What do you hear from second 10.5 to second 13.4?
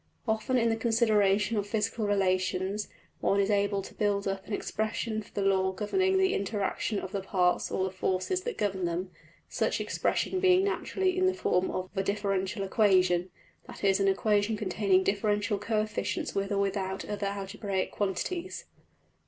naturally in the form of a \emph{differential equation},